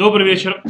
[0.00, 0.62] Добрый вечер.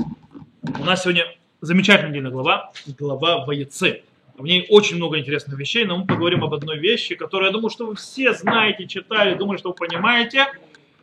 [0.80, 1.25] У нас сегодня
[1.60, 4.03] замечательная недельная глава, глава Воецы.
[4.37, 7.71] В ней очень много интересных вещей, но мы поговорим об одной вещи, которую я думаю,
[7.71, 10.46] что вы все знаете, читали, думаю, что вы понимаете,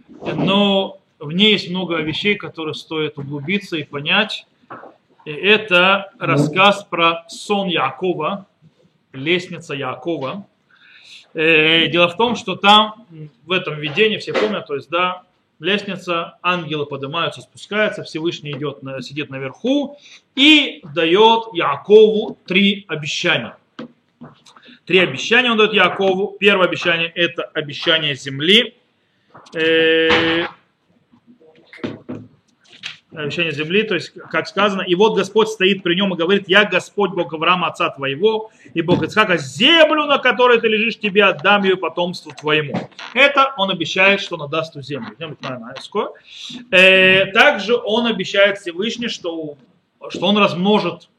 [0.10, 4.46] но в ней есть много вещей, которые стоит углубиться и понять.
[5.24, 8.46] И это рассказ про сон Якова,
[9.14, 10.46] лестница Якова.
[11.34, 13.06] Э, дело в том, что там
[13.46, 15.24] в этом видении, все помнят, то есть, да,
[15.60, 19.98] лестница, ангелы поднимаются, спускаются, Всевышний идет, сидит наверху
[20.36, 23.58] и дает Якову три обещания.
[24.86, 26.38] Три обещания он дает Якову.
[26.40, 28.76] Первое обещание это обещание земли.
[33.18, 36.66] Обещание земли, то есть, как сказано, и вот Господь стоит при нем и говорит, я
[36.66, 41.64] Господь Бог Авраама, отца твоего, и Бог Ицхака, землю, на которой ты лежишь, тебе отдам
[41.64, 42.78] ее потомству твоему.
[43.16, 45.16] Это он обещает, что он отдаст ту землю.
[46.70, 49.58] Э, также он обещает Всевышний, что,
[50.10, 51.10] что он размножит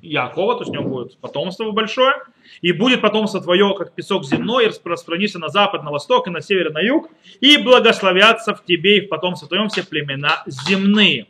[0.00, 2.14] Якова, то есть у него будет потомство большое,
[2.62, 6.40] и будет потомство твое, как песок земной, и распространится на запад, на восток, и на
[6.40, 11.26] север, и на юг, и благословятся в тебе и в потомстве твоем все племена земные.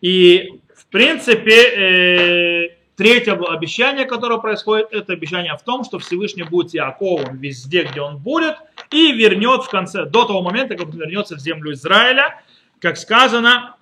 [0.00, 6.74] И, в принципе, э, третье обещание, которое происходит, это обещание в том, что Всевышний будет
[6.74, 8.56] Яковом везде, где он будет,
[8.90, 12.42] и вернет в конце, до того момента, как он вернется в землю Израиля,
[12.80, 13.76] как сказано,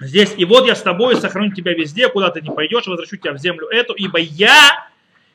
[0.00, 3.32] здесь, и вот я с тобой сохраню тебя везде, куда ты не пойдешь, возвращу тебя
[3.32, 4.88] в землю эту, ибо я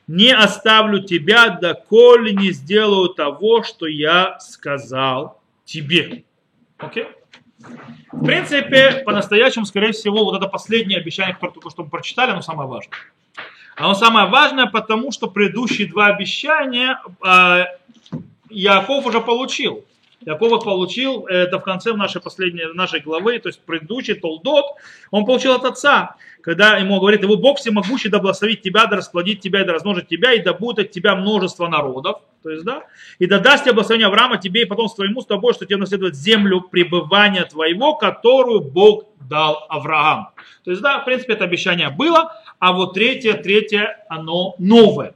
[0.06, 6.24] не оставлю тебя, доколе не сделаю того, что я сказал тебе.
[6.78, 7.04] Окей?
[7.04, 7.08] Okay?
[8.12, 12.42] В принципе, по-настоящему, скорее всего, вот это последнее обещание, которое только что мы прочитали, оно
[12.42, 12.96] самое важное.
[13.76, 17.64] Оно самое важное, потому что предыдущие два обещания э,
[18.50, 19.84] Яков уже получил.
[20.26, 24.64] Яков получил, это в конце нашей последней нашей главы, то есть предыдущий Толдот,
[25.10, 29.40] он получил от отца, когда ему говорит, его Бог всемогущий да благословит тебя, да расплодит
[29.40, 32.84] тебя да размножит тебя, и да будет от тебя множество народов, то есть, да,
[33.18, 36.14] и да даст тебе благословение Авраама тебе и потом своему с тобой, что тебе наследует
[36.14, 40.28] землю пребывания твоего, которую Бог дал Аврааму.
[40.64, 45.14] То есть, да, в принципе, это обещание было, а вот третье, третье, оно новое.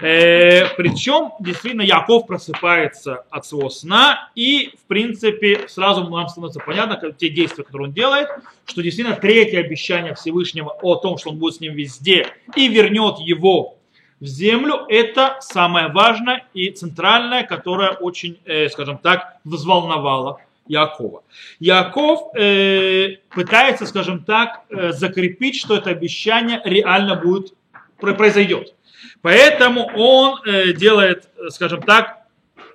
[0.00, 6.96] Э, причем, действительно, Яков просыпается от своего сна, и, в принципе, сразу нам становится понятно,
[6.96, 8.28] как, те действия, которые он делает,
[8.64, 13.18] что действительно третье обещание Всевышнего о том, что он будет с ним везде и вернет
[13.18, 13.78] его
[14.20, 21.22] в землю, это самое важное и центральное, которое очень, э, скажем так, взволновало Якова.
[21.60, 27.54] Яков э, пытается, скажем так, э, закрепить, что это обещание реально будет
[27.98, 28.74] произойдет.
[29.22, 32.26] Поэтому он э, делает, скажем так,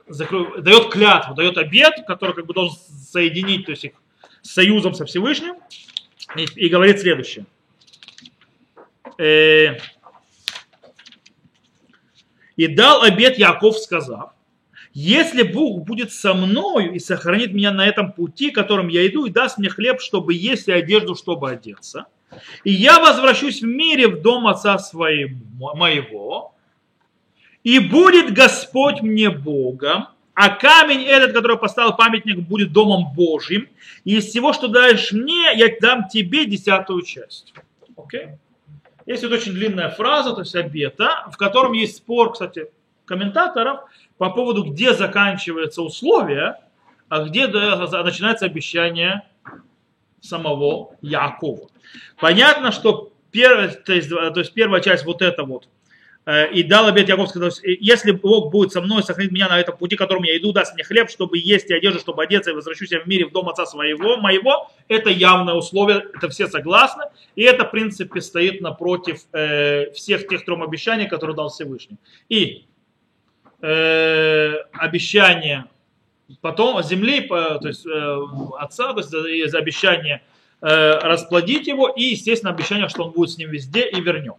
[0.07, 3.93] дает клятву, дает обед, который как бы должен соединить то есть, их
[4.41, 5.55] с союзом со Всевышним,
[6.35, 7.45] и, и говорит следующее.
[9.17, 9.77] Э,
[12.55, 14.31] и дал обед Яков, сказав,
[14.93, 19.31] если Бог будет со мною и сохранит меня на этом пути, которым я иду, и
[19.31, 22.05] даст мне хлеб, чтобы есть, и одежду, чтобы одеться,
[22.63, 26.55] и я возвращусь в мире в дом отца своего, моего,
[27.63, 33.69] и будет Господь мне Богом, а камень этот, который поставил памятник, будет домом Божьим,
[34.03, 37.53] и из всего, что даешь мне, я дам тебе десятую часть.
[37.95, 38.37] Okay?
[39.05, 42.67] Есть вот очень длинная фраза, то есть обета, в котором есть спор, кстати,
[43.05, 43.81] комментаторов
[44.17, 46.57] по поводу, где заканчивается условие,
[47.09, 49.23] а где начинается обещание
[50.23, 51.69] самого Якова.
[52.19, 55.67] Понятно, что первая, то есть, то есть первая часть вот это вот,
[56.25, 59.75] э, и дал обет Яков, сказал, если Бог будет со мной, сохранит меня на этом
[59.75, 62.91] пути, которым я иду, даст мне хлеб, чтобы есть и одежду, чтобы одеться, и возвращусь
[62.91, 67.03] я в мире в дом отца своего, моего, это явное условие, это все согласны,
[67.35, 71.97] и это, в принципе, стоит напротив э, всех тех трех обещаний, которые дал Всевышний.
[72.29, 72.65] И
[73.61, 75.65] э, обещание
[76.41, 78.17] потом земли, то есть э,
[78.59, 80.23] отца, то есть из обещания
[80.61, 84.35] э, расплодить его и, естественно, обещание, что он будет с ним везде и вернет.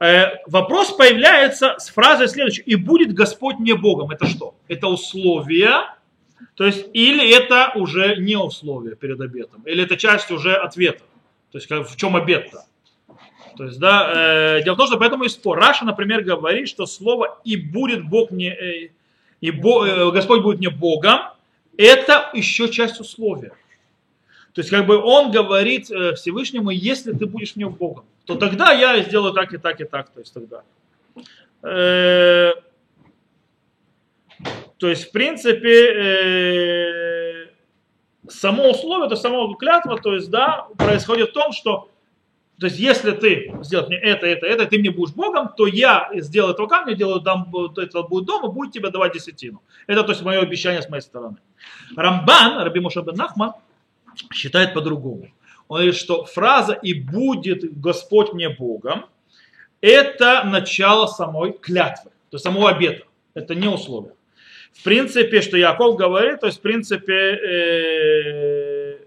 [0.00, 2.62] Э, вопрос появляется с фразой следующей.
[2.62, 4.10] И будет Господь не Богом.
[4.10, 4.54] Это что?
[4.68, 5.70] Это условие,
[6.54, 11.04] то есть или это уже не условие перед обетом, или это часть уже ответа.
[11.52, 12.64] То есть в чем обет-то?
[13.56, 15.58] То есть, да, э, дело в том, что поэтому и спор.
[15.58, 18.90] Раша, например, говорит, что слово «и будет Бог не...» э,
[19.42, 21.20] и э, Господь будет не Богом,
[21.76, 23.52] это еще часть условия.
[24.54, 28.72] То есть как бы он говорит э, Всевышнему, если ты будешь мне Богом, то тогда
[28.72, 30.08] я сделаю так и так и так.
[30.10, 30.62] То есть тогда.
[31.62, 32.52] Э,
[34.78, 36.62] то есть в принципе
[38.28, 41.88] само условие, то само клятва, то есть, да, происходит в том, что
[42.62, 46.08] то есть, если ты сделаешь мне это, это, это, ты мне будешь Богом, то я
[46.14, 49.60] сделаю этого камня, делаю дом, это будет дом и будет тебе давать десятину.
[49.88, 51.38] Это, то есть, мое обещание с моей стороны.
[51.96, 53.54] Рамбан, Раби Моше бен Нахман,
[54.32, 55.32] считает по-другому.
[55.66, 59.06] Он говорит, что фраза «и будет Господь мне Богом»
[59.80, 63.06] это начало самой клятвы, то есть самого обета.
[63.34, 64.14] Это не условие.
[64.72, 69.02] В принципе, что Яков говорит, то есть в принципе э, э,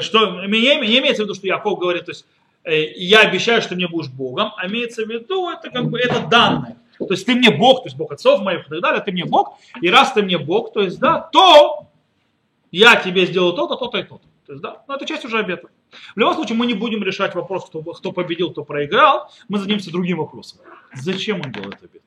[0.00, 2.26] что не, не имеется в виду, что Яков говорит, то есть
[2.64, 5.98] э, я обещаю, что ты мне будешь Богом, а имеется в виду, это как бы
[5.98, 6.76] это данное.
[6.98, 9.24] То есть ты мне Бог, то есть Бог отцов моих и так далее, ты мне
[9.24, 11.86] Бог, и раз ты мне Бог, то есть да, то
[12.72, 14.26] я тебе сделаю то-то, то-то и то-то.
[14.46, 15.68] То есть, да, но это часть уже обета.
[16.14, 19.30] В любом случае, мы не будем решать вопрос, кто, кто победил, кто проиграл.
[19.48, 20.60] Мы зададимся другим вопросом.
[20.94, 22.02] Зачем он делает обет?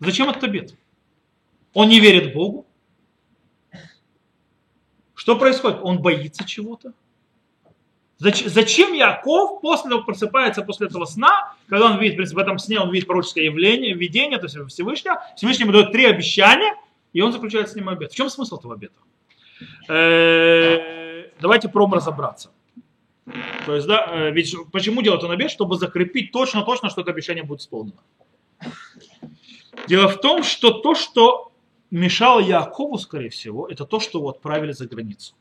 [0.00, 0.74] Зачем этот обет?
[1.72, 2.66] Он не верит Богу?
[5.26, 5.80] Что происходит?
[5.82, 6.92] Он боится чего-то?
[8.18, 12.92] Зачем Яков после того просыпается после этого сна, когда он видит, в этом сне он
[12.92, 16.76] видит пророческое явление, видение, то есть Всевышнего, Всевышнему дает три обещания,
[17.12, 18.12] и он заключает с ним обет.
[18.12, 19.00] В чем смысл этого обета?
[19.88, 22.52] Э, давайте пробуем разобраться.
[23.66, 25.50] То есть, да, э, ведь почему делает он обет?
[25.50, 27.98] Чтобы закрепить точно-точно, что это обещание будет исполнено.
[29.88, 31.50] Дело в том, что то, что
[31.90, 35.34] мешало Якову, скорее всего, это то, что его отправили за границу.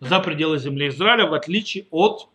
[0.00, 2.28] За пределы земли Израиля, в отличие от...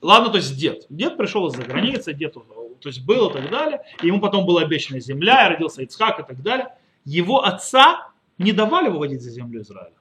[0.00, 0.86] Ладно, то есть дед.
[0.88, 3.82] Дед пришел из-за границы, дед то есть был и так далее.
[4.02, 6.68] И ему потом была обещана земля, и родился Ицхак и так далее.
[7.04, 9.94] Его отца не давали выводить за землю Израиля.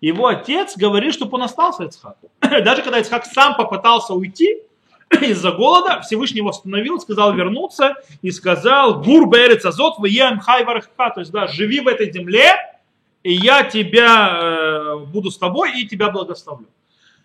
[0.00, 2.30] Его отец говорит, чтобы он остался Ицхаку.
[2.40, 4.62] Даже когда Ицхак сам попытался уйти
[5.20, 11.20] из-за голода, Всевышний его остановил, сказал вернуться и сказал, гур берец азот веем хай то
[11.20, 12.52] есть да, живи в этой земле,
[13.22, 16.66] и я тебя э, буду с тобой и тебя благословлю.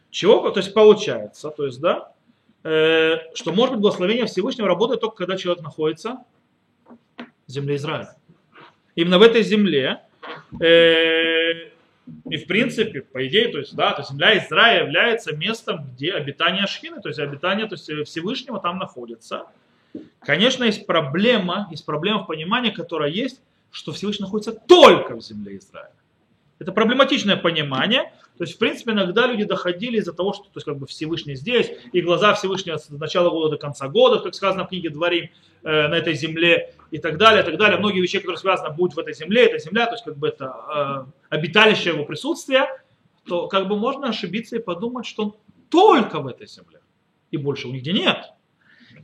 [0.09, 0.49] Чего?
[0.49, 2.11] То есть получается, то есть, да,
[2.63, 6.19] э, что может быть благословение Всевышнего работает только когда человек находится
[7.47, 8.15] в земле Израиля.
[8.95, 10.01] Именно в этой земле
[10.59, 11.72] э,
[12.29, 16.13] и в принципе, по идее, то есть, да, то есть земля Израиля является местом, где
[16.13, 19.47] обитание Шхины, то есть обитание то есть Всевышнего там находится.
[20.19, 23.41] Конечно, есть проблема, есть проблема в понимании, которая есть,
[23.71, 25.91] что Всевышний находится только в земле Израиля.
[26.63, 28.13] Это проблематичное понимание.
[28.37, 31.35] То есть, в принципе, иногда люди доходили из-за того, что то есть, как бы Всевышний
[31.35, 35.29] здесь, и глаза Всевышнего с начала года до конца года, как сказано в книге Дворим,
[35.63, 37.77] э, на этой земле и так далее, и так далее.
[37.77, 41.05] Многие вещи, которые связаны, будут в этой земле, эта земля, то есть как бы это
[41.29, 42.67] э, обиталище его присутствия,
[43.27, 45.35] то как бы можно ошибиться и подумать, что он
[45.69, 46.79] только в этой земле,
[47.31, 48.31] и больше у нигде нет.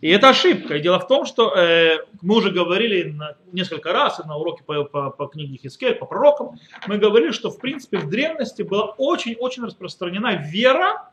[0.01, 0.78] И это ошибка.
[0.78, 4.84] И дело в том, что э, мы уже говорили на, несколько раз на уроке по,
[4.86, 6.57] по, по книге Хискель, по пророкам,
[6.88, 11.12] мы говорили, что в принципе в древности была очень-очень распространена вера,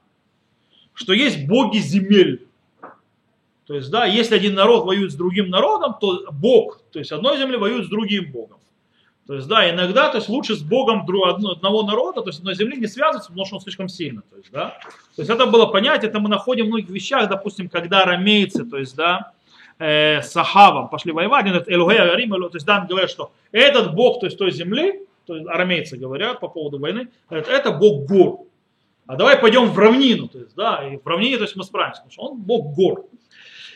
[0.94, 2.46] что есть боги земель.
[3.66, 7.38] То есть, да, если один народ воюет с другим народом, то Бог, то есть одной
[7.38, 8.60] земли воюет с другим Богом.
[9.26, 12.76] То есть, да, иногда, то есть лучше с Богом одного народа, то есть одной земли
[12.76, 14.22] не связываться, потому что он слишком сильно.
[14.22, 14.78] То есть, да.
[15.16, 18.78] То есть это было понять, это мы находим в многих вещах, допустим, когда арамейцы, то
[18.78, 19.32] есть, да,
[19.78, 24.20] э, с Ахавом пошли воевать, этот Элугей Арим, то есть, да, говорят, что этот Бог,
[24.20, 28.46] то есть той земли, то есть арамейцы говорят по поводу войны, это, это Бог гор.
[29.08, 32.02] А давай пойдем в равнину, то есть, да, и в равнине, то есть мы справимся,
[32.02, 33.06] потому что он Бог гор.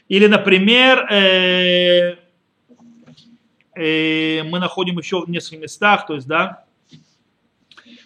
[0.09, 2.16] Или, например, э,
[3.81, 6.65] мы находим еще в нескольких местах, то есть, да,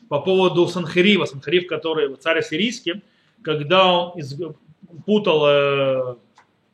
[0.08, 3.02] по поводу Санхерива, Санхерив, который царь сирийский,
[3.42, 4.38] когда он из,
[5.04, 6.16] путал э,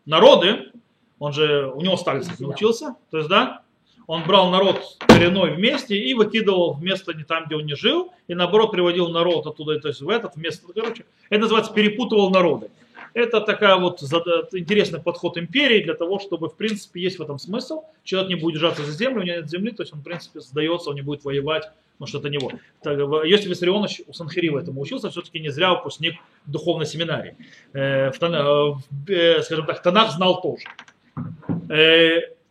[0.04, 0.73] народы,
[1.19, 3.62] он же, у него Сталин научился, то есть, да,
[4.07, 8.35] он брал народ коренной вместе и выкидывал вместо не там, где он не жил, и
[8.35, 12.71] наоборот приводил народ оттуда, то есть в этот, вместо, короче, это называется перепутывал народы.
[13.14, 17.84] Это такая вот интересный подход империи для того, чтобы, в принципе, есть в этом смысл.
[18.04, 20.40] Человек не будет держаться за землю, у него нет земли, то есть он, в принципе,
[20.40, 22.52] сдается, он не будет воевать, потому что это него.
[22.82, 26.14] Так, Йосиф Виссарионович у Санхирива этому учился, все-таки не зря выпускник
[26.46, 27.36] духовной семинарии.
[27.72, 30.64] Э, в, э, э, скажем так, Танах знал тоже.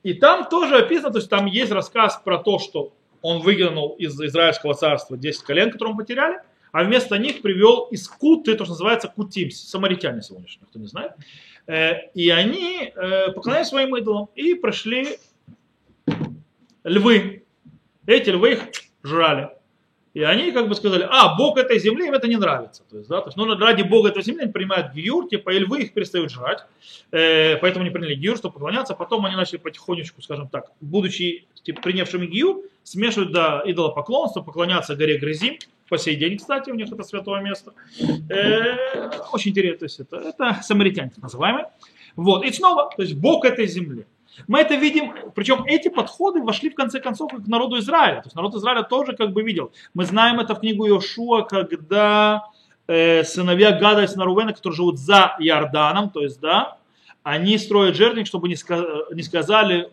[0.04, 4.20] И там тоже описано, то есть там есть рассказ про то, что он выгнал из
[4.20, 6.40] израильского царства 10 колен, которые мы потеряли,
[6.72, 11.14] а вместо них привел из Куты, то, что называется Кутим, самаритяне сегодняшние, кто не знает.
[11.68, 15.18] Э, и они э, поклонялись своим идолам и прошли
[16.84, 17.44] львы.
[18.06, 18.60] Эти львы их
[19.04, 19.50] жрали.
[20.16, 22.84] И они как бы сказали, а, Бог этой земли, им это не нравится.
[22.90, 25.60] То есть, да, то есть, ну, ради Бога этой земли они принимают гиюр, типа, и
[25.60, 26.66] львы их перестают жрать.
[27.12, 28.96] Э, поэтому они приняли гиюр, чтобы поклоняться.
[28.96, 35.20] Потом они начали потихонечку, скажем так, будучи типа, принявшими гиюр, смешивать до идолопоклонства, поклоняться горе
[35.20, 35.60] Грызим.
[35.90, 37.74] По сей день, кстати, у них это святое место.
[38.30, 39.80] Э, очень интересно.
[39.80, 41.66] То есть, это, это самаритяне, так называемые.
[42.16, 42.46] Вот.
[42.46, 44.06] И снова, то есть, Бог этой земли.
[44.48, 48.22] Мы это видим, причем эти подходы вошли в конце концов к народу Израиля.
[48.22, 49.72] То есть народ Израиля тоже как бы видел.
[49.94, 52.46] Мы знаем это в книгу Иошуа, когда
[52.88, 56.78] э, сыновья Гада и сына Рувена, которые живут за Иорданом, то есть, да,
[57.24, 59.90] они строят жертвенник, чтобы не, ска- не сказали,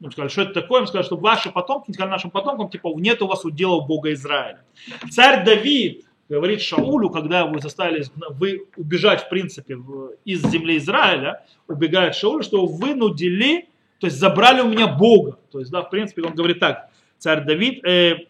[0.00, 3.22] ну, сказали, что это такое, им сказали, что ваши потомки, сказали нашим потомкам, типа, нет
[3.22, 4.62] у вас удела Бога Израиля.
[5.10, 9.78] Царь Давид говорит Шаулю, когда вы заставили вы убежать, в принципе,
[10.24, 15.38] из земли Израиля, убегает Шаулю, что вынудили то есть забрали у меня Бога.
[15.50, 18.26] То есть, да, в принципе, он говорит так, царь Давид, э,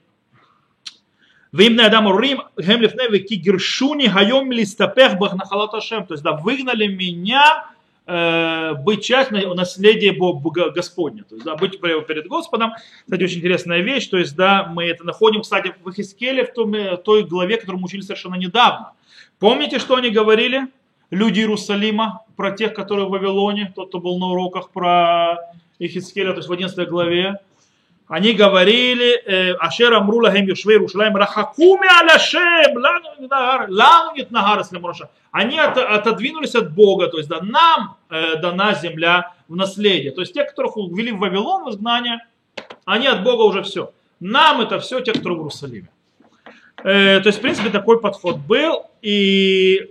[1.53, 6.07] Вим Адам Урим, Гемлифневе, Кигершуни, Хайом Листапех, Бахнахалаташем.
[6.07, 7.71] То есть, да, выгнали меня
[8.07, 11.25] э, быть частью наследия Бога Господня.
[11.25, 12.73] То есть, да, быть перед Господом.
[13.05, 14.07] Кстати, очень интересная вещь.
[14.09, 17.81] То есть, да, мы это находим, кстати, в Ихискеле, в том, э, той главе, которую
[17.81, 18.93] мы учили совершенно недавно.
[19.39, 20.69] Помните, что они говорили?
[21.11, 25.39] люди Иерусалима, про тех, которые в Вавилоне, тот, кто был на уроках про
[25.79, 27.41] Ихискеля, то есть в 11 главе,
[28.09, 36.55] они говорили, э, Ашер Амрула Хем Юшвей Рушалаем Рахакуми Аляшем, Лану нет нагара Они отодвинулись
[36.55, 40.13] от Бога, то есть да, нам э, дана земля в наследие.
[40.13, 42.21] То есть те, которых ввели в Вавилон в изгнание,
[42.85, 43.93] они от Бога уже все.
[44.21, 45.89] Нам это все те, которые в Иерусалиме.
[46.85, 48.85] Э, то есть, в принципе, такой подход был.
[49.03, 49.91] И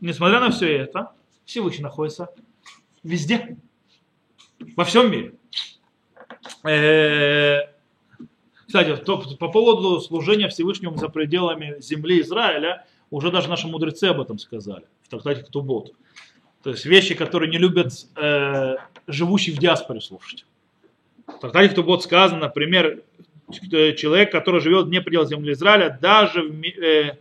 [0.00, 1.12] несмотря на все это,
[1.44, 2.30] Всевышний находится
[3.02, 3.58] везде,
[4.74, 5.34] во всем мире.
[6.64, 7.60] Э,
[8.66, 8.96] кстати,
[9.36, 14.84] по поводу служения Всевышнему за пределами земли Израиля, уже даже наши мудрецы об этом сказали,
[15.02, 15.92] в трактате Ктубот.
[16.62, 18.76] То есть вещи, которые не любят э,
[19.06, 20.44] живущие в диаспоре слушать.
[21.26, 23.02] В трактате Ктубот сказано, например,
[23.50, 27.18] человек, который живет вне пределов земли Израиля, даже в, э,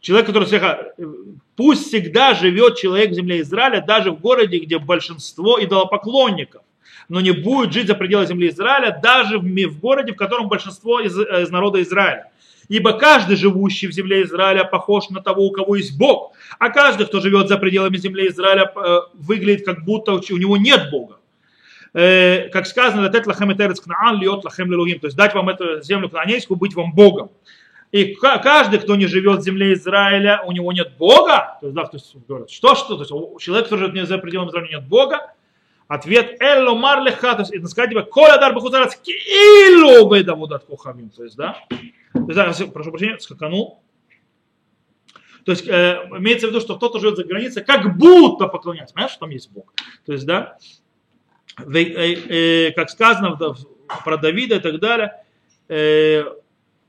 [0.00, 0.92] человек, который слегка,
[1.56, 6.62] пусть всегда живет человек в земле Израиля, даже в городе, где большинство идолопоклонников,
[7.10, 11.00] но не будет жить за пределы земли Израиля, даже в, в городе, в котором большинство
[11.00, 12.30] из, э, из народа Израиля.
[12.68, 16.32] Ибо каждый, живущий в земле Израиля, похож на того, у кого есть Бог.
[16.60, 20.88] А каждый, кто живет за пределами земли Израиля, э, выглядит, как будто у него нет
[20.92, 21.16] Бога.
[21.94, 23.08] Э, как сказано,
[25.00, 27.30] то есть дать вам эту землю кнаанейскую, быть вам Богом.
[27.90, 31.58] И каждый, кто не живет в земле Израиля, у него нет Бога.
[31.60, 32.94] То есть, да, то есть говорят, что, что?
[32.94, 35.32] То есть, человек, который живет за пределами Израиля, нет Бога.
[35.90, 41.10] Ответ Элло Марлеха, то есть, это сказать тебе, Коля дар бахутарец килу бейдавудат кухамим.
[41.10, 41.56] То есть, да,
[42.12, 43.82] то есть, да, прошу прощения, скаканул.
[45.44, 48.94] То есть, э, имеется в виду, что кто-то живет за границей, как будто поклоняется.
[48.94, 49.74] Понимаешь, что там есть Бог.
[50.06, 50.58] То есть, да,
[51.58, 53.36] э, э, как сказано
[54.04, 55.24] про Давида и так далее,
[55.66, 56.22] э,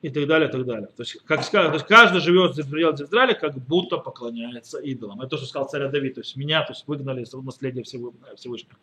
[0.01, 0.87] и так далее, и так далее.
[0.87, 5.21] То есть, как то есть каждый живет в пределах Израиля, как будто поклоняется идолам.
[5.21, 8.77] Это то, что сказал царь Давид, то есть меня то есть выгнали из наследия Всевышнего.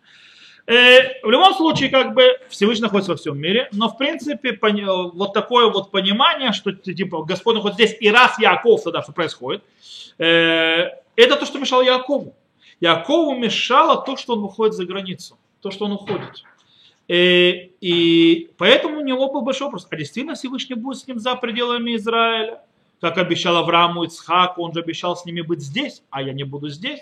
[0.66, 5.32] Э, в любом случае, как бы Всевышний находится во всем мире, но в принципе вот
[5.32, 9.64] такое вот понимание, что типа Господь находится здесь, и раз Яков тогда что происходит,
[10.18, 12.37] э, это то, что мешало Якову.
[12.80, 16.44] Якову мешало то, что он выходит за границу, то, что он уходит.
[17.08, 21.18] И, э, и поэтому у него был большой вопрос, а действительно Всевышний будет с ним
[21.18, 22.62] за пределами Израиля?
[23.00, 26.68] Как обещал Аврааму Ицхаку, он же обещал с ними быть здесь, а я не буду
[26.68, 27.00] здесь.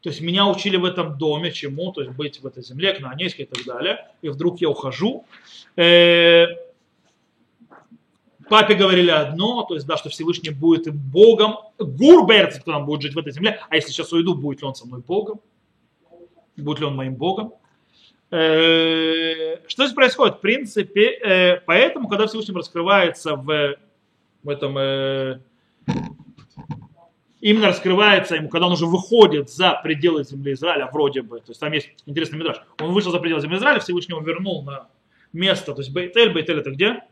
[0.00, 3.44] То есть меня учили в этом доме чему, то есть быть в этой земле, кнаанейской
[3.44, 4.06] и так далее.
[4.22, 5.24] И вдруг я ухожу.
[5.76, 6.46] Э,
[8.48, 11.56] папе говорили одно, то есть да, что Всевышний будет им Богом.
[11.78, 13.60] Гурберц, кто там будет жить в этой земле.
[13.68, 15.40] А если сейчас уйду, будет ли он со мной Богом?
[16.56, 17.54] Будет ли он моим Богом?
[18.34, 20.38] Э, что здесь происходит?
[20.38, 23.76] В принципе, э, поэтому, когда Всевышний раскрывается в,
[24.42, 25.38] в этом, э,
[27.40, 31.60] именно раскрывается ему, когда он уже выходит за пределы земли Израиля, вроде бы, то есть
[31.60, 34.88] там есть интересный мидраж, он вышел за пределы земли Израиля, Всевышний его вернул на
[35.32, 37.04] место, то есть Бейтель, Бейтель это где?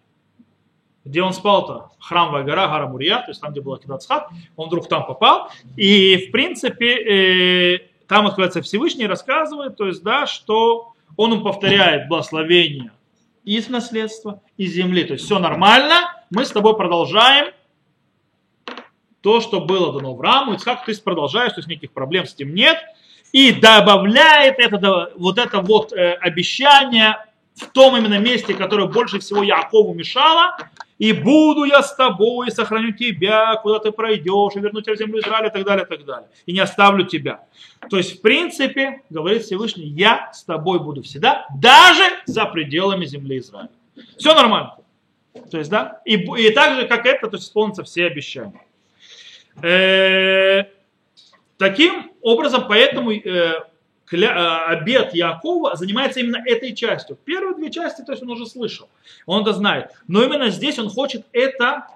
[1.05, 1.93] Где он спал-то?
[2.00, 4.26] Храмовая гора, гора Мурия, то есть там, где был Акидацхат,
[4.57, 10.91] он вдруг там попал, и в принципе там открывается Всевышний рассказывает, то есть, да, что
[11.16, 12.92] он им повторяет благословение
[13.45, 15.04] из наследства, из земли.
[15.04, 15.95] То есть все нормально,
[16.31, 17.52] мы с тобой продолжаем
[19.21, 22.76] то, что было дано Аврааму, Ицхак, ты продолжаешь, то есть никаких проблем с этим нет.
[23.33, 27.16] И добавляет это, вот это вот э, обещание
[27.54, 30.57] в том именно месте, которое больше всего Якову мешало.
[31.02, 34.99] И буду я с тобой, и сохраню тебя, куда ты пройдешь, и верну тебя в
[34.99, 36.28] землю Израиля, и так далее, и так далее.
[36.47, 37.40] И не оставлю тебя.
[37.90, 43.38] То есть, в принципе, говорит Всевышний, я с тобой буду всегда, даже за пределами земли
[43.38, 43.71] Израиля.
[44.16, 44.76] Все нормально.
[45.50, 48.64] То есть, да, и, и так же, как это, то есть исполнятся все обещания.
[49.61, 50.66] Э,
[51.59, 53.54] таким образом, поэтому э,
[54.12, 57.16] кля, э, обед Якова занимается именно этой частью.
[57.16, 58.90] Первые две части, то есть он уже слышал,
[59.25, 59.90] он это знает.
[60.07, 61.87] Но именно здесь он хочет это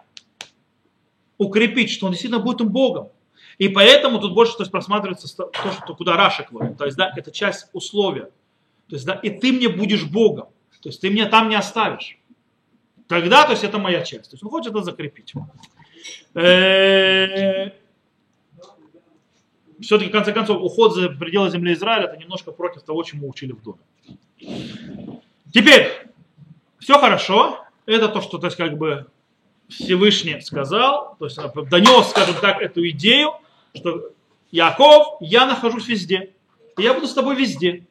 [1.36, 3.10] укрепить, что он действительно будет им Богом.
[3.58, 6.78] И поэтому тут больше то есть, просматривается то, что, куда Раша говорит.
[6.78, 8.30] То есть, да, это часть условия.
[8.88, 10.46] То есть, да, и ты мне будешь Богом.
[10.80, 12.18] То есть, ты меня там не оставишь.
[13.08, 14.30] Тогда, то есть, это моя часть.
[14.30, 15.34] То есть, он хочет это закрепить.
[19.80, 23.52] Все-таки, в конце концов, уход за пределы земли Израиля, это немножко против того, чему учили
[23.52, 23.78] в доме.
[25.52, 25.90] Теперь,
[26.78, 27.64] все хорошо.
[27.84, 29.06] Это то, что, то есть, как бы
[29.68, 31.38] Всевышний сказал, то есть
[31.70, 33.32] донес, скажем так, эту идею,
[33.74, 34.10] что
[34.50, 36.32] Яков, я нахожусь везде.
[36.78, 37.86] И я буду с тобой везде.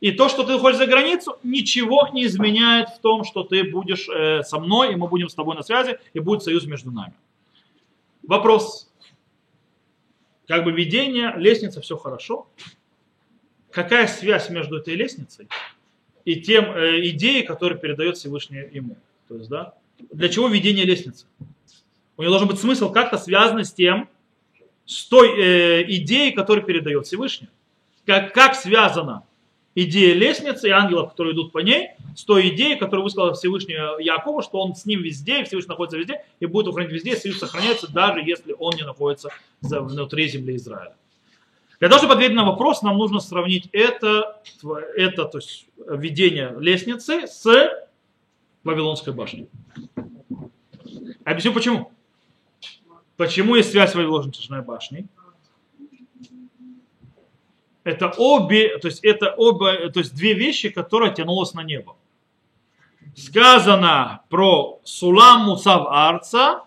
[0.00, 4.08] И то, что ты уходишь за границу, ничего не изменяет в том, что ты будешь
[4.08, 7.12] э, со мной, и мы будем с тобой на связи, и будет союз между нами.
[8.22, 8.89] Вопрос.
[10.50, 12.48] Как бы видение, лестница, все хорошо.
[13.70, 15.46] Какая связь между этой лестницей
[16.24, 18.96] и тем э, идеей, которую передает Всевышний ему?
[19.28, 19.74] То есть, да,
[20.10, 21.26] для чего видение лестницы?
[22.16, 24.08] У него должен быть смысл как-то связанный с тем,
[24.86, 27.48] с той э, идеей, которую передает Всевышний.
[28.04, 29.24] Как, как связана
[29.74, 34.42] идея лестницы и ангелов, которые идут по ней, с той идеей, которую высказал Всевышний Якова,
[34.42, 37.38] что он с ним везде, и Всевышний находится везде, и будет охранять везде, и союз
[37.38, 40.94] сохраняется, даже если он не находится внутри земли Израиля.
[41.78, 44.42] Для того, чтобы ответить на вопрос, нам нужно сравнить это,
[44.96, 47.46] это то есть видение лестницы с
[48.64, 49.48] Вавилонской башней.
[51.24, 51.92] Объясню почему.
[53.16, 55.06] Почему есть связь с Вавилонской башней?
[57.82, 61.96] Это обе, то есть это оба, то есть две вещи, которые тянулось на небо.
[63.16, 66.64] Сказано про Сулам Муцав Арца,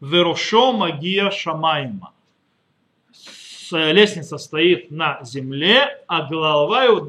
[0.00, 2.12] Верошо Магия Шамайма.
[3.72, 7.00] Лестница стоит на земле, а голова его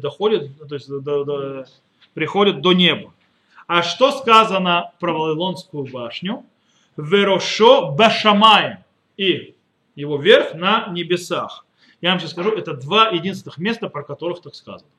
[0.00, 1.66] доходит, то есть до, до,
[2.14, 3.12] приходит до неба.
[3.66, 6.44] А что сказано про Вавилонскую башню?
[6.96, 8.78] Верошо Башамаем.
[9.16, 9.54] И
[9.94, 11.64] его верх на небесах.
[12.02, 14.90] Я вам сейчас скажу, это два единственных места, про которых так сказано.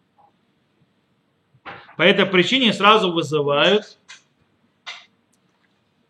[1.98, 4.00] По этой причине сразу вызывают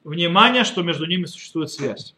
[0.04, 2.16] внимание, что между ними существует связь.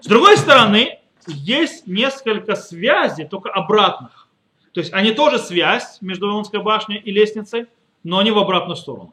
[0.00, 4.28] С другой стороны, есть несколько связей, только обратных.
[4.72, 7.66] То есть они тоже связь между Вавилонской башней и лестницей,
[8.04, 9.12] но они в обратную сторону.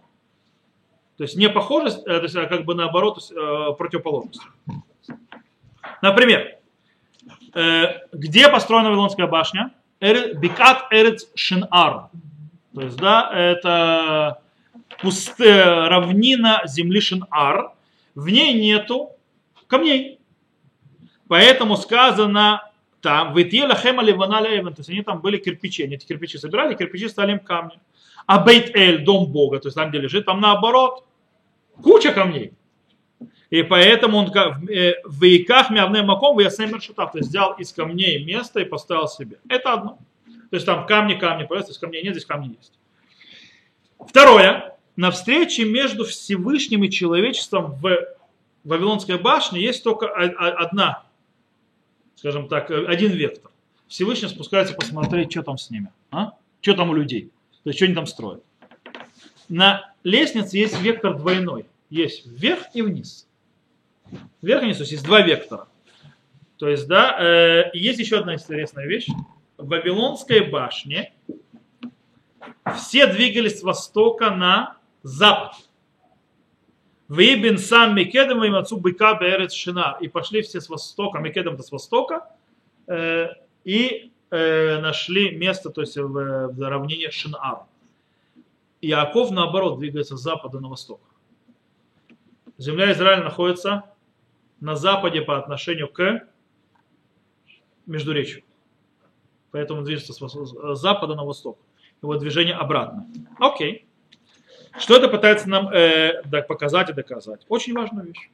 [1.17, 4.41] То есть не похожесть, э, то а как бы наоборот, э, противоположность.
[6.03, 6.59] Например,
[7.55, 9.71] где построена Вавилонская башня?
[10.01, 12.09] Бикат Эрец Шинар.
[12.73, 14.41] То есть, да, это
[15.01, 17.71] пустая равнина земли Шинар.
[18.13, 19.11] В ней нету
[19.67, 20.19] камней.
[21.27, 22.69] Поэтому сказано
[23.01, 27.07] там, в Итьелахема Ливана то есть они там были кирпичи, они эти кирпичи собирали, кирпичи
[27.07, 27.79] стали им камни.
[28.25, 31.05] А Бейт-Эль, дом Бога, то есть там, где лежит, там наоборот,
[31.83, 32.53] куча камней.
[33.49, 34.31] И поэтому он
[34.69, 38.65] э, в иках мявне маком в ясемер шатав, то есть взял из камней место и
[38.65, 39.37] поставил себе.
[39.47, 39.99] Это одно.
[40.49, 42.73] То есть там камни, камни, просто здесь камней нет, здесь камни есть.
[43.99, 44.75] Второе.
[44.95, 47.97] На встрече между Всевышним и человечеством в
[48.63, 51.03] Вавилонской башне есть только одна,
[52.15, 53.51] скажем так, один вектор.
[53.87, 56.33] Всевышний спускается посмотреть, что там с ними, а?
[56.61, 57.29] что там у людей,
[57.63, 58.43] то есть что они там строят.
[59.49, 61.65] На лестнице есть вектор двойной.
[61.89, 63.27] Есть вверх и вниз.
[64.41, 65.67] Вверх и вниз, то есть есть два вектора.
[66.57, 69.07] То есть, да, э, есть еще одна интересная вещь.
[69.57, 71.13] В Вавилонской башне
[72.77, 75.53] все двигались с востока на запад.
[77.09, 79.97] Вибин сам Микедем и Мацу Быка Берец Шина.
[80.01, 82.27] И пошли все с востока, Микедем это с востока,
[82.87, 83.27] э,
[83.63, 87.63] и э, нашли место, то есть в, в равнине Шинар.
[88.81, 91.01] Иаков, наоборот, двигается с запада на восток.
[92.57, 93.83] Земля Израиля находится
[94.59, 96.27] на западе по отношению к
[97.85, 98.43] Междуречью.
[99.51, 101.57] Поэтому движется с запада на восток.
[102.01, 103.07] Его движение обратно.
[103.39, 103.87] Окей.
[104.77, 107.45] Что это пытается нам э, показать и доказать?
[107.47, 108.29] Очень важная вещь.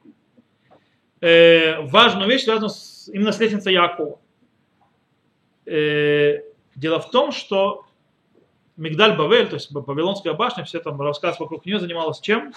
[1.20, 4.18] Э, важную вещь связанную с, именно с лестницей Якова.
[5.66, 6.38] Э,
[6.74, 7.86] дело в том, что
[8.76, 12.52] Мигдаль Бавель, то есть Вавилонская башня, все там рассказ вокруг нее занималась чем?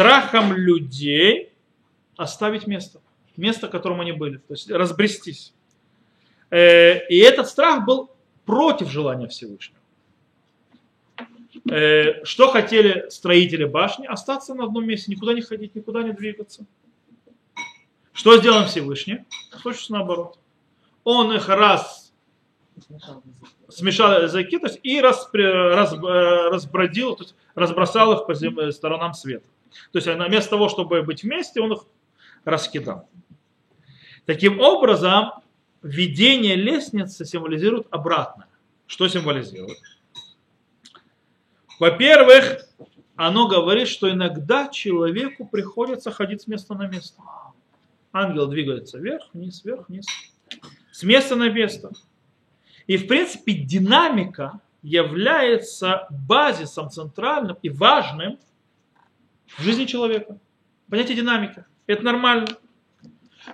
[0.00, 1.49] страхом людей
[2.20, 3.00] оставить место.
[3.36, 4.36] Место, в котором они были.
[4.38, 5.54] То есть разбрестись.
[6.50, 8.10] Э, и этот страх был
[8.44, 9.80] против желания Всевышнего.
[11.70, 14.06] Э, что хотели строители башни?
[14.06, 16.66] Остаться на одном месте, никуда не ходить, никуда не двигаться.
[18.12, 19.24] Что сделал Всевышний?
[19.62, 20.38] Случится наоборот.
[21.04, 22.12] Он их раз
[23.68, 25.96] смешал языки, то есть и раз, раз, э,
[26.50, 28.34] разбродил, то есть разбросал их по
[28.72, 29.46] сторонам света.
[29.92, 31.84] То есть вместо того, чтобы быть вместе, он их
[32.44, 33.08] раскидал.
[34.26, 35.32] Таким образом,
[35.82, 38.48] видение лестницы символизирует обратное.
[38.86, 39.78] Что символизирует?
[41.78, 42.66] Во-первых,
[43.16, 47.22] оно говорит, что иногда человеку приходится ходить с места на место.
[48.12, 50.06] Ангел двигается вверх, вниз, вверх, вниз.
[50.90, 51.90] С места на место.
[52.86, 58.38] И в принципе динамика является базисом центральным и важным
[59.56, 60.38] в жизни человека.
[60.88, 61.66] Понятие динамика.
[61.90, 62.46] Это нормально.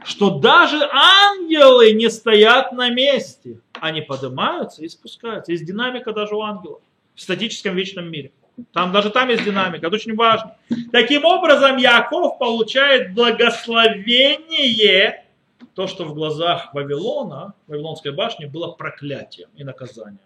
[0.05, 3.61] Что даже ангелы не стоят на месте.
[3.81, 5.53] Они поднимаются и спускаются.
[5.53, 6.81] Есть динамика даже у ангелов
[7.14, 8.33] в статическом вечном мире.
[8.72, 10.57] Там даже там есть динамика, это очень важно.
[10.90, 15.27] Таким образом, Яков получает благословение,
[15.75, 20.20] то, что в глазах Вавилона, Вавилонской башни, было проклятием и наказанием.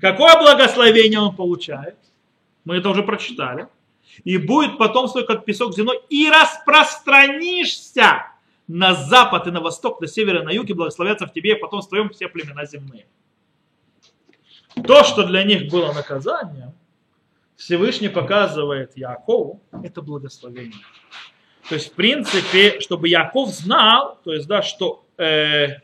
[0.00, 1.96] Какое благословение он получает?
[2.64, 3.66] Мы это уже прочитали.
[4.24, 8.26] И будет потомство, как песок земной, и распространишься
[8.68, 11.60] на запад и на восток, на север и на юг, и благословятся в тебе, и
[11.60, 13.06] потом твоем все племена земные
[14.82, 16.72] то, что для них было наказанием,
[17.56, 20.80] Всевышний показывает Якову, это благословение.
[21.68, 25.80] То есть, в принципе, чтобы Яков знал, то есть, да, что э,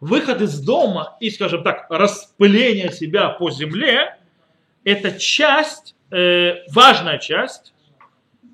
[0.00, 4.18] выход из дома и, скажем так, распыление себя по земле,
[4.84, 7.71] это часть, э, важная часть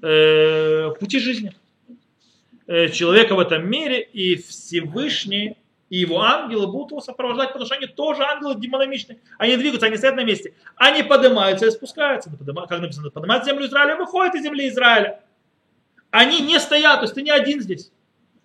[0.03, 1.53] э, пути жизни
[2.67, 5.57] э, человека в этом мире, и Всевышний
[5.91, 9.19] и его ангелы будут его сопровождать, потому что они тоже ангелы динамичные.
[9.39, 10.53] Они двигаются, они стоят на месте.
[10.77, 12.31] Они поднимаются и спускаются.
[12.69, 15.21] Как написано, поднимают землю Израиля, выходят из земли Израиля.
[16.11, 17.91] Они не стоят, то есть ты не один здесь.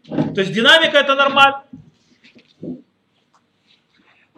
[0.07, 1.63] То есть динамика это нормально.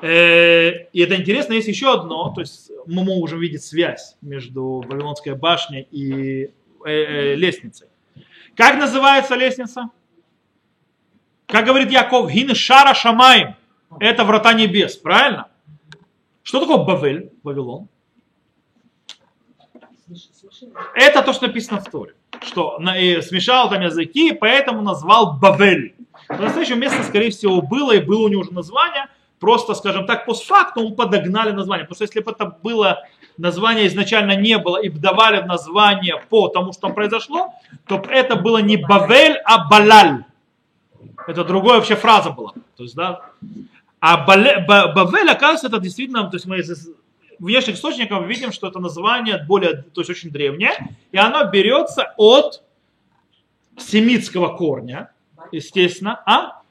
[0.02, 5.36] Э, и это интересно, есть еще одно, то есть мы можем видеть связь между Вавилонской
[5.36, 6.52] башней и
[6.86, 7.88] лестницей.
[8.56, 9.90] Как называется лестница?
[11.48, 13.56] Как говорит Яков, гин шара шамаем.
[14.00, 15.50] Это врата небес, правильно?
[16.44, 17.88] Что такое Бавель, Вавилон?
[20.94, 22.14] Это то, что написано в Торе.
[22.42, 22.80] Что
[23.22, 25.96] смешал там языки, поэтому назвал Бавель.
[26.30, 29.08] В настоящем место, скорее всего, было, и было у него уже название.
[29.40, 31.86] Просто, скажем так, постфактум подогнали название.
[31.86, 33.04] Потому что если бы это было
[33.38, 37.54] название изначально не было, и давали название по тому, что там произошло,
[37.88, 40.24] то это было не Бавель, а Балаль.
[41.28, 42.54] Это другая вообще фраза была.
[42.76, 43.22] То есть, да.
[44.00, 46.90] А Бавель, оказывается, это действительно, то есть мы из
[47.40, 52.64] внешних источников видим, что это название более, то есть очень древнее, и оно берется от
[53.78, 55.12] семитского корня,
[55.52, 56.62] естественно, а?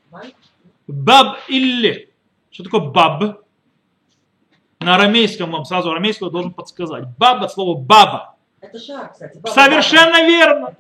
[0.87, 2.11] Баб или.
[2.51, 3.44] Что такое баб?
[4.85, 7.05] На арамейском вам сразу арамейского должен подсказать.
[7.19, 8.37] Баб от слова баба.
[8.61, 9.39] Это шар, кстати.
[9.39, 10.27] Баба, Совершенно баба.
[10.27, 10.77] верно.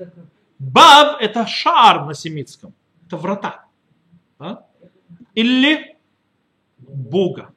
[0.58, 2.74] Баб это шар на семитском.
[3.06, 3.64] Это врата.
[4.38, 4.64] А?
[5.34, 5.96] Или
[6.78, 7.52] Бога.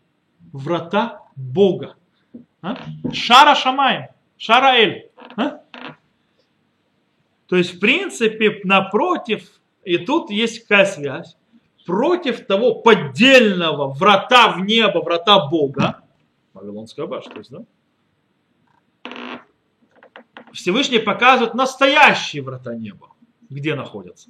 [0.54, 1.96] Врата Бога.
[2.62, 2.78] А?
[3.12, 4.08] Шара Шамаем.
[4.38, 5.12] Шара Эль.
[5.36, 5.60] А?
[7.48, 9.50] То есть, в принципе, напротив,
[9.84, 11.38] и тут есть какая связь,
[11.86, 16.02] против того поддельного врата в небо, врата Бога,
[16.58, 17.66] Вавилонская башня, то есть, да?
[20.54, 23.10] Всевышний показывает настоящие врата неба,
[23.50, 24.30] где находятся.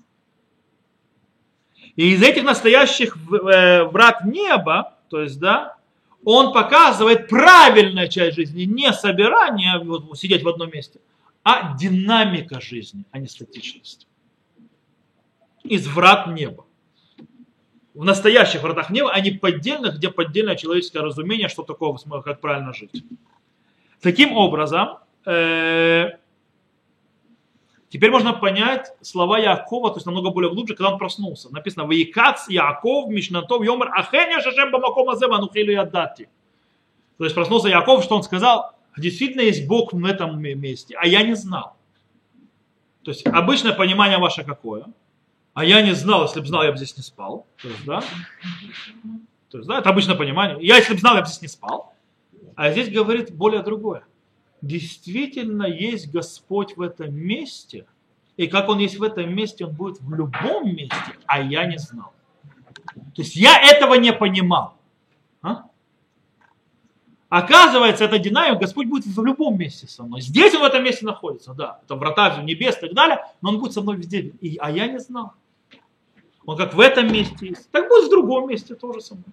[1.95, 5.77] И из этих настоящих э, врат неба, то есть, да,
[6.23, 10.99] он показывает правильная часть жизни, не собирание вот, сидеть в одном месте,
[11.43, 14.07] а динамика жизни, а не статичность.
[15.63, 16.66] Из врат неба.
[17.97, 22.71] В настоящих вратах неба, а не поддельных, где поддельное человеческое разумение, что такое, как правильно
[22.71, 23.03] жить.
[24.01, 26.11] Таким образом, э,
[27.89, 31.49] Теперь можно понять слова Якова, то есть намного более глубже, когда он проснулся.
[31.53, 36.27] Написано, «Ваикац Яков, Мишнатов, Йомер, Ахеня Шашем Бамакома Зема, Нухилю Ядати».
[37.17, 41.23] То есть проснулся Яков, что он сказал, действительно есть Бог в этом месте, а я
[41.23, 41.77] не знал.
[43.03, 44.85] То есть обычное понимание ваше какое?
[45.57, 47.47] А я не знал, если бы знал, я бы здесь не спал.
[47.61, 48.01] То есть, да?
[49.49, 50.57] То есть, да, это обычное понимание.
[50.61, 51.95] Я, если бы знал, я бы здесь не спал.
[52.55, 54.03] А здесь говорит более другое
[54.61, 57.85] действительно есть Господь в этом месте,
[58.35, 61.77] и как он есть в этом месте, он будет в любом месте, а я не
[61.77, 62.13] знал.
[63.15, 64.77] То есть я этого не понимал.
[65.41, 65.65] А?
[67.29, 70.21] Оказывается, это динамика, Господь будет в любом месте со мной.
[70.21, 71.79] Здесь он в этом месте находится, да.
[71.83, 74.19] Это врата небес и так далее, но он будет со мной везде.
[74.19, 75.33] И, а я не знал.
[76.47, 79.25] Он как в этом месте есть, так будет в другом месте тоже со мной.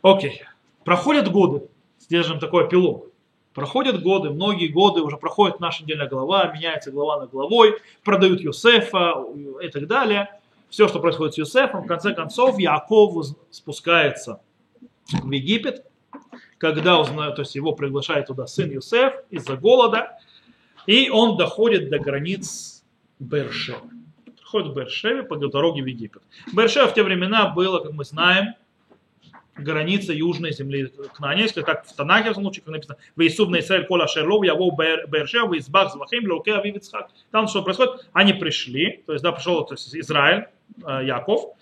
[0.00, 0.42] Окей.
[0.84, 1.68] Проходят годы.
[2.08, 3.08] Держим такой эпилог.
[3.52, 7.74] Проходят годы, многие годы, уже проходит наша недельная глава, меняется глава на главой,
[8.04, 9.24] продают Юсефа
[9.60, 10.30] и так далее.
[10.70, 14.40] Все, что происходит с Юсефом, в конце концов, Яков спускается
[15.10, 15.84] в Египет,
[16.58, 20.16] когда узнает, то есть его приглашает туда сын Юсеф из-за голода,
[20.86, 22.84] и он доходит до границ
[23.18, 23.97] Бершева.
[24.48, 26.22] Доходит в Бершеве по дороге в Египет.
[26.54, 28.54] Бершева в те времена было, как мы знаем,
[29.54, 34.08] граница южной земли Кнаанейской, как в Танахе в случае, как написано, «Вейсуб на Исраиль кола
[34.08, 34.70] шерлов, яво
[35.06, 37.10] Бершев, вейсбах звахим, локе авив Ицхак».
[37.30, 38.08] Там что происходит?
[38.14, 40.46] Они пришли, то есть, да, пришел то есть, Израиль,
[40.82, 41.54] э, Яков,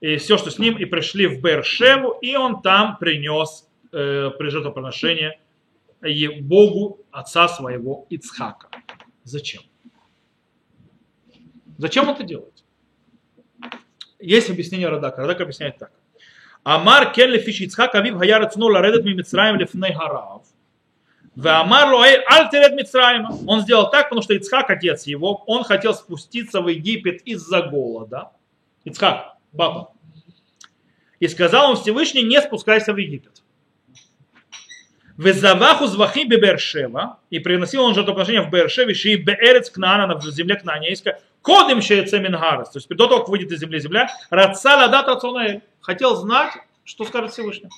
[0.00, 4.48] и все, что с ним, и пришли в Бершеву, и он там принес э, при
[4.48, 5.38] жертвоприношение
[6.40, 8.68] Богу отца своего Ицхака.
[9.22, 9.62] Зачем?
[11.82, 12.62] Зачем он это делает?
[14.20, 15.22] Есть объяснение Радака.
[15.22, 15.90] Радак объясняет так.
[16.62, 20.42] Амар кен лефиш Ицхак авив хаярец ну ларедет ми Мицраем лефней харав.
[21.34, 23.36] Веамар лоэй альтерет Мицраема.
[23.48, 28.30] Он сделал так, потому что Ицхак, отец его, он хотел спуститься в Египет из-за голода.
[28.84, 29.90] Ицхак, баба.
[31.18, 33.42] И сказал он Всевышний, не спускайся в Египет.
[35.16, 37.18] Везаваху звахи бебершева.
[37.30, 42.70] И приносил он жертвоприношение в Бершеве, и беерец Кнаана, в земле Кнаанейска кодим шеется Мингарес,
[42.70, 45.18] то есть до того, как выйдет из земли земля, Рацала дата
[45.80, 46.52] хотел знать,
[46.84, 47.68] что скажет Всевышний.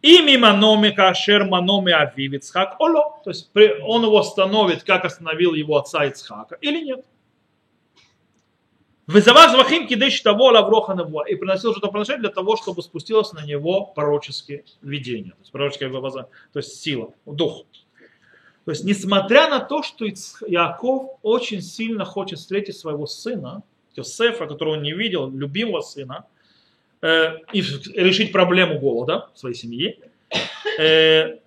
[0.00, 3.50] И мимо номика шерманоми авив Ицхак оло, то есть
[3.82, 7.04] он его остановит, как остановил его отца Ицхака, или нет.
[9.08, 10.92] Вызывав звахим кидыш того лавроха
[11.28, 16.28] и приносил жертвоприношение для того, чтобы спустилось на него пророческие видения, то есть пророческие глаза,
[16.52, 17.64] то есть сила, дух.
[18.68, 20.04] То есть, несмотря на то, что
[20.46, 23.62] Яков очень сильно хочет встретить своего сына,
[23.96, 26.26] Йосефа, которого он не видел, любимого сына,
[27.00, 29.96] э, и решить проблему голода своей семье,
[30.78, 31.38] э,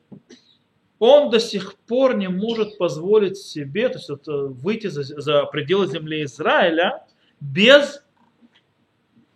[0.98, 5.86] он до сих пор не может позволить себе то есть, вот, выйти за, за пределы
[5.86, 7.06] земли Израиля
[7.40, 8.04] без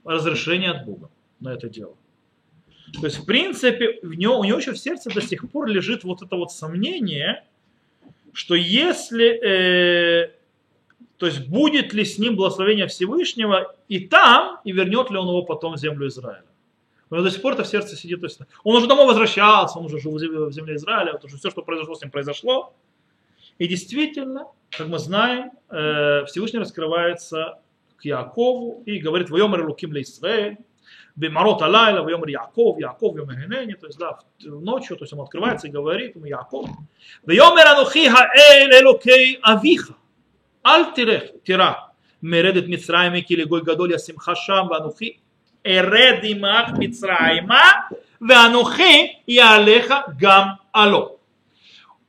[0.03, 1.95] разрешения от Бога на это дело.
[2.99, 6.03] То есть, в принципе, в него, у него еще в сердце до сих пор лежит
[6.03, 7.43] вот это вот сомнение,
[8.35, 10.31] что если, э,
[11.17, 15.43] то есть будет ли с ним благословение Всевышнего и там, и вернет ли он его
[15.43, 16.43] потом в землю Израиля.
[17.09, 18.19] У него до сих пор это в сердце сидит.
[18.19, 21.49] То есть он уже домой возвращался, он уже жил в земле Израиля, потому что все,
[21.49, 22.73] что произошло с ним, произошло.
[23.57, 27.61] И действительно, как мы знаем, э, Всевышний раскрывается
[27.95, 30.01] к Якову и говорит, «Войомер луким ле
[31.15, 35.21] Бемарот Алайла, в Йомр Яков, Яков, Йомр Хенени, то есть, да, ночью, то есть он
[35.21, 36.69] открывается и говорит ему Яков.
[37.23, 39.95] В Йомр Анухиха Эль Элокей Авиха,
[40.61, 45.21] Альтирех Тира, Мередет Мицраиме Килигой Гадоль Симхашам Ванухи,
[45.63, 51.19] Эредимах Имах Мицраима, Ванухи и Алеха Гам Алло.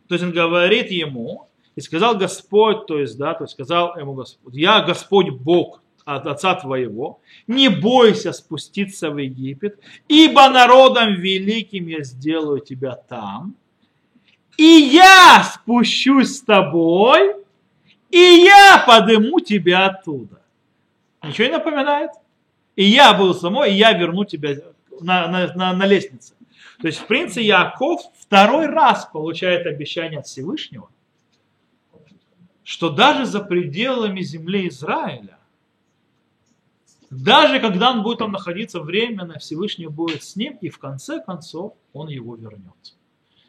[0.08, 4.14] То есть он говорит ему, и сказал Господь, то есть, да, то есть сказал ему
[4.14, 11.88] Господь, я Господь Бог от отца твоего, не бойся спуститься в Египет, ибо народом великим
[11.88, 13.56] я сделаю тебя там,
[14.56, 17.34] и я спущусь с тобой,
[18.10, 20.40] и я подыму тебя оттуда.
[21.24, 22.12] Ничего не напоминает?
[22.76, 24.50] И я был самой, и я верну тебя
[25.00, 26.34] на, на, на, на лестнице.
[26.80, 30.88] То есть, в принципе, Яков второй раз получает обещание от Всевышнего,
[32.62, 35.35] что даже за пределами земли Израиля,
[37.10, 41.74] даже когда он будет там находиться временно, Всевышний будет с ним, и в конце концов
[41.92, 42.96] он его вернет.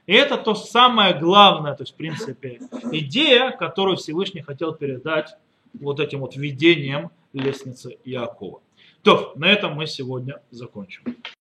[0.06, 5.36] И это то самое главное, то есть, в принципе, идея, которую Всевышний хотел передать
[5.74, 8.62] вот этим вот видением лестницы Иакова.
[9.04, 11.04] То, на этом мы сегодня закончим.